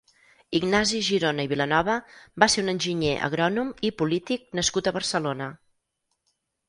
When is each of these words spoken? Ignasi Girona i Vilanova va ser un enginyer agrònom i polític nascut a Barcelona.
Ignasi 0.59 1.01
Girona 1.07 1.43
i 1.47 1.51
Vilanova 1.51 1.97
va 2.43 2.47
ser 2.53 2.63
un 2.65 2.73
enginyer 2.75 3.13
agrònom 3.29 3.69
i 3.91 3.95
polític 4.03 4.49
nascut 4.61 4.91
a 4.91 4.95
Barcelona. 4.97 5.51